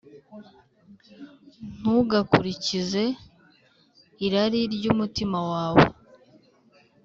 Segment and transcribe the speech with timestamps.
[1.77, 3.03] ntugakurikize
[4.25, 5.83] irari ry’umutima wawe